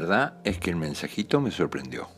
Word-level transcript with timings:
verdad 0.00 0.40
es 0.44 0.58
que 0.58 0.70
el 0.70 0.76
mensajito 0.76 1.42
me 1.42 1.50
sorprendió. 1.50 2.08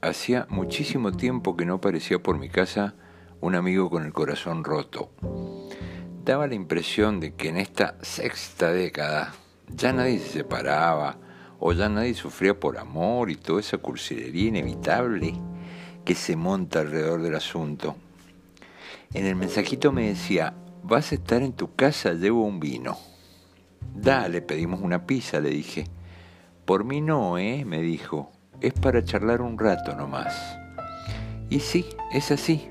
Hacía 0.00 0.46
muchísimo 0.50 1.12
tiempo 1.12 1.56
que 1.56 1.64
no 1.64 1.74
aparecía 1.74 2.18
por 2.18 2.36
mi 2.36 2.48
casa 2.48 2.94
un 3.40 3.54
amigo 3.54 3.88
con 3.90 4.04
el 4.04 4.12
corazón 4.12 4.64
roto. 4.64 5.12
Daba 6.24 6.48
la 6.48 6.56
impresión 6.56 7.20
de 7.20 7.34
que 7.34 7.50
en 7.50 7.58
esta 7.58 7.96
sexta 8.02 8.72
década 8.72 9.34
ya 9.68 9.92
nadie 9.92 10.18
se 10.18 10.30
separaba 10.30 11.16
o 11.60 11.72
ya 11.72 11.88
nadie 11.88 12.14
sufría 12.14 12.58
por 12.58 12.76
amor 12.76 13.30
y 13.30 13.36
toda 13.36 13.60
esa 13.60 13.78
cursilería 13.78 14.48
inevitable 14.48 15.34
que 16.04 16.16
se 16.16 16.34
monta 16.34 16.80
alrededor 16.80 17.22
del 17.22 17.36
asunto. 17.36 17.94
En 19.14 19.26
el 19.26 19.36
mensajito 19.36 19.92
me 19.92 20.08
decía, 20.08 20.54
vas 20.82 21.12
a 21.12 21.14
estar 21.14 21.42
en 21.42 21.52
tu 21.52 21.72
casa, 21.76 22.14
llevo 22.14 22.42
un 22.42 22.58
vino. 22.58 22.98
Dale, 23.94 24.42
pedimos 24.42 24.80
una 24.80 25.06
pizza, 25.06 25.38
le 25.38 25.50
dije. 25.50 25.86
Por 26.66 26.82
mí 26.82 27.00
no, 27.00 27.38
¿eh? 27.38 27.64
me 27.64 27.80
dijo. 27.80 28.32
Es 28.60 28.72
para 28.72 29.04
charlar 29.04 29.40
un 29.40 29.56
rato 29.56 29.94
nomás. 29.94 30.58
Y 31.48 31.60
sí, 31.60 31.86
es 32.12 32.32
así. 32.32 32.68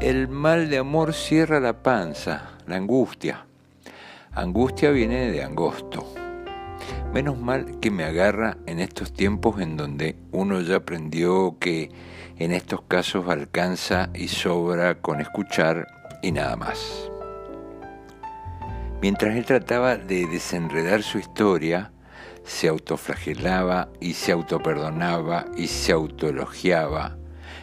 El 0.00 0.28
mal 0.28 0.70
de 0.70 0.78
amor 0.78 1.12
cierra 1.12 1.60
la 1.60 1.82
panza, 1.82 2.52
la 2.66 2.76
angustia. 2.76 3.44
Angustia 4.32 4.90
viene 4.90 5.30
de 5.30 5.42
angosto. 5.42 6.14
Menos 7.12 7.38
mal 7.38 7.78
que 7.78 7.90
me 7.90 8.04
agarra 8.04 8.56
en 8.64 8.80
estos 8.80 9.12
tiempos 9.12 9.60
en 9.60 9.76
donde 9.76 10.16
uno 10.32 10.62
ya 10.62 10.76
aprendió 10.76 11.58
que 11.60 11.90
en 12.38 12.52
estos 12.52 12.82
casos 12.88 13.28
alcanza 13.28 14.08
y 14.14 14.28
sobra 14.28 14.94
con 15.02 15.20
escuchar 15.20 15.86
y 16.22 16.32
nada 16.32 16.56
más. 16.56 17.10
Mientras 19.02 19.36
él 19.36 19.44
trataba 19.44 19.96
de 19.98 20.26
desenredar 20.26 21.02
su 21.02 21.18
historia, 21.18 21.92
se 22.44 22.68
autoflagelaba 22.68 23.88
y 24.00 24.14
se 24.14 24.32
autoperdonaba 24.32 25.46
y 25.56 25.66
se 25.66 25.92
autoelogiaba, 25.92 27.16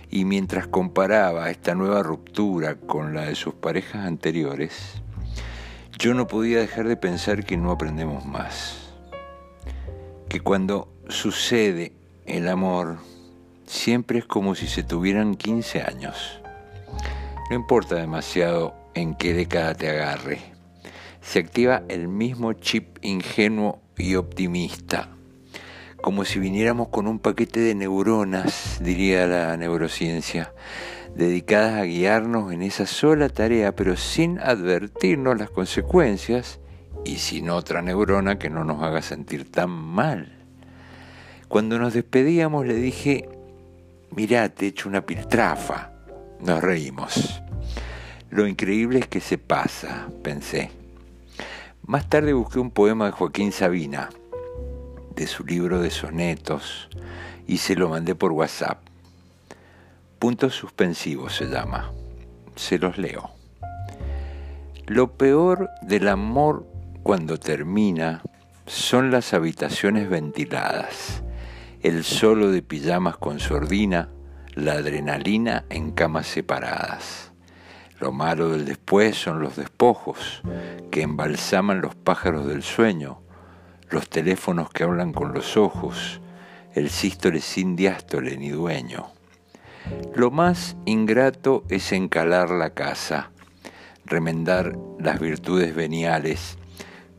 y 0.10 0.26
mientras 0.26 0.68
comparaba 0.68 1.50
esta 1.50 1.76
nueva 1.76 2.04
ruptura 2.04 2.76
con 2.76 3.14
la 3.14 3.26
de 3.26 3.36
sus 3.36 3.54
parejas 3.54 4.06
anteriores, 4.06 5.02
yo 5.98 6.14
no 6.14 6.28
podía 6.28 6.59
dejar 6.59 6.88
de 6.88 6.98
pensar 6.98 7.46
que 7.46 7.58
no 7.58 7.72
aprendemos 7.72 8.26
más, 8.26 8.94
que 10.28 10.40
cuando 10.40 10.92
sucede 11.08 11.94
el 12.26 12.48
amor, 12.48 12.98
siempre 13.68 14.20
es 14.20 14.26
como 14.26 14.56
si 14.56 14.68
se 14.68 14.84
tuvieran 14.84 15.36
15 15.36 15.82
años. 15.84 16.42
No 17.50 17.56
importa 17.56 17.96
demasiado 17.96 18.74
en 18.96 19.14
qué 19.16 19.34
década 19.34 19.76
te 19.76 19.90
agarre 19.90 20.61
se 21.22 21.40
activa 21.40 21.84
el 21.88 22.08
mismo 22.08 22.54
chip 22.54 22.98
ingenuo 23.02 23.82
y 23.98 24.16
optimista, 24.16 25.10
como 26.02 26.26
si 26.26 26.40
viniéramos 26.40 26.90
con 26.90 27.08
un 27.08 27.20
paquete 27.20 27.60
de 27.60 27.76
neuronas, 27.76 28.80
diría 28.84 29.28
la 29.28 29.56
neurociencia, 29.56 30.54
dedicadas 31.16 31.74
a 31.74 31.84
guiarnos 31.84 32.52
en 32.52 32.64
esa 32.64 32.88
sola 32.88 33.30
tarea, 33.30 33.76
pero 33.76 33.96
sin 33.96 34.40
advertirnos 34.40 35.38
las 35.38 35.52
consecuencias 35.52 36.60
y 37.06 37.18
sin 37.18 37.50
otra 37.50 37.82
neurona 37.82 38.40
que 38.40 38.50
no 38.50 38.64
nos 38.64 38.82
haga 38.82 39.02
sentir 39.02 39.50
tan 39.50 39.70
mal. 39.70 40.38
Cuando 41.48 41.78
nos 41.78 41.94
despedíamos 41.94 42.66
le 42.66 42.76
dije, 42.76 43.30
mirá, 44.16 44.50
te 44.50 44.66
he 44.66 44.70
hecho 44.70 44.90
una 44.90 45.06
piltrafa. 45.06 45.92
Nos 46.40 46.62
reímos. 46.62 47.42
Lo 48.32 48.48
increíble 48.48 49.00
es 49.00 49.08
que 49.08 49.20
se 49.20 49.38
pasa, 49.38 50.08
pensé. 50.24 50.81
Más 51.86 52.08
tarde 52.08 52.34
busqué 52.34 52.60
un 52.60 52.70
poema 52.70 53.08
de 53.08 53.12
Joaquín 53.12 53.52
Sabina, 53.52 54.10
de 55.16 55.26
su 55.26 55.44
libro 55.44 55.82
de 55.82 55.90
sonetos, 55.90 56.90
y 57.48 57.58
se 57.58 57.76
lo 57.76 57.90
mandé 57.90 58.14
por 58.14 58.31
WhatsApp. 58.31 58.84
Puntos 60.19 60.53
suspensivos 60.53 61.36
se 61.36 61.47
llama. 61.47 61.92
Se 62.56 62.78
los 62.78 63.00
leo. 63.00 63.31
Lo 64.86 65.14
peor 65.14 65.69
del 65.81 66.08
amor 66.08 66.68
cuando 67.02 67.40
termina 67.40 68.22
son 68.68 69.09
las 69.09 69.34
habitaciones 69.34 70.08
ventiladas, 70.08 71.24
el 71.81 72.03
solo 72.03 72.52
de 72.52 72.62
pijamas 72.62 73.18
con 73.18 73.40
sordina, 73.40 74.09
la 74.53 74.74
adrenalina 74.74 75.66
en 75.69 75.92
camas 75.92 76.28
separadas 76.28 77.31
lo 78.01 78.12
malo 78.12 78.50
del 78.50 78.66
después 78.66 79.16
son 79.16 79.41
los 79.41 79.56
despojos 79.56 80.41
que 80.89 81.03
embalsaman 81.03 81.81
los 81.81 81.94
pájaros 81.94 82.47
del 82.47 82.63
sueño, 82.63 83.22
los 83.91 84.09
teléfonos 84.09 84.72
que 84.72 84.84
hablan 84.84 85.13
con 85.13 85.34
los 85.34 85.56
ojos, 85.56 86.19
el 86.73 86.89
sístole 86.89 87.41
sin 87.41 87.75
diástole 87.75 88.38
ni 88.38 88.50
dueño. 88.50 89.12
Lo 90.16 90.31
más 90.31 90.75
ingrato 90.85 91.63
es 91.69 91.91
encalar 91.91 92.50
la 92.50 92.72
casa, 92.72 93.29
remendar 94.03 94.75
las 95.00 95.19
virtudes 95.19 95.75
veniales, 95.75 96.57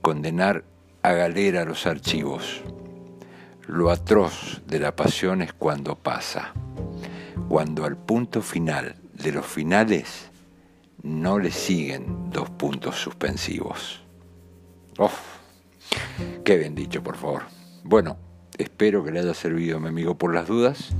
condenar 0.00 0.64
a 1.02 1.12
galera 1.12 1.64
los 1.64 1.86
archivos. 1.86 2.60
Lo 3.68 3.90
atroz 3.90 4.62
de 4.66 4.80
la 4.80 4.96
pasión 4.96 5.42
es 5.42 5.52
cuando 5.52 5.94
pasa, 5.94 6.52
cuando 7.48 7.84
al 7.84 7.96
punto 7.96 8.42
final 8.42 8.96
de 9.14 9.30
los 9.30 9.46
finales 9.46 10.31
no 11.02 11.38
le 11.38 11.50
siguen 11.50 12.30
dos 12.30 12.50
puntos 12.50 12.96
suspensivos. 12.96 14.02
¡Oh! 14.98 15.10
Qué 16.44 16.56
bien 16.56 16.74
dicho, 16.74 17.02
por 17.02 17.16
favor. 17.16 17.42
Bueno, 17.82 18.16
espero 18.56 19.04
que 19.04 19.10
le 19.10 19.20
haya 19.20 19.34
servido 19.34 19.78
a 19.78 19.80
mi 19.80 19.88
amigo 19.88 20.16
por 20.16 20.34
las 20.34 20.46
dudas. 20.46 20.90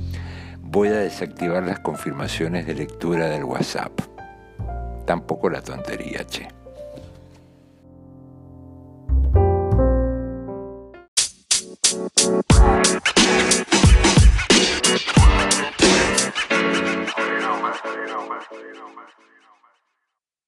Voy 0.61 0.89
a 0.89 0.97
desactivar 0.97 1.63
las 1.63 1.79
confirmaciones 1.79 2.67
de 2.67 2.75
lectura 2.75 3.27
del 3.27 3.43
WhatsApp. 3.43 3.91
Tampoco 5.05 5.49
la 5.49 5.61
tontería, 5.61 6.25
che. 6.25 6.62